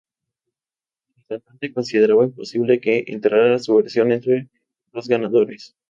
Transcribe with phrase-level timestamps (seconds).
[1.15, 4.49] El cantante consideraba imposible que entrara su versión entre
[4.93, 5.75] los ganadores.